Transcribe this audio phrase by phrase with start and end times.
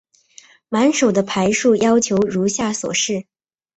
[0.67, 3.27] 满手的牌数要求如下所示。